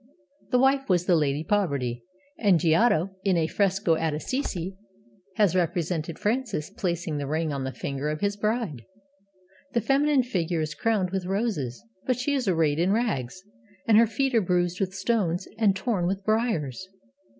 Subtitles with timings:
[0.49, 2.03] The wife was the Lady Poverty;
[2.39, 4.75] and Giotto, in a fresco at Assisi,
[5.35, 8.81] has represented Francis placing the ring on the finger of his bride.
[9.73, 13.43] The feminine figure is crowned with roses, but she is arrayed in rags,
[13.87, 16.87] and her feet are bruised with stones and torn with briars.